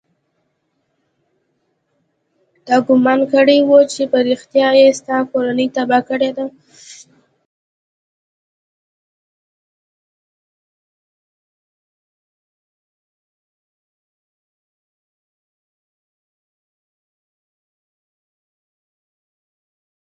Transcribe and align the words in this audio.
تا 2.65 2.75
ګومان 2.85 3.19
کړى 3.31 3.57
و 3.67 3.71
چې 3.93 4.03
په 4.11 4.17
رښتيا 4.27 4.67
يې 4.79 4.87
ستا 4.99 5.17
کورنۍ 5.31 5.67
تباه 5.75 6.01
کړې 6.09 6.29
ده. 6.37 6.45